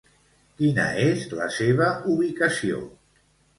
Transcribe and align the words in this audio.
Quina 0.61 0.85
és 1.09 1.27
la 1.41 1.51
seva 1.59 1.91
ubicació? 2.17 2.83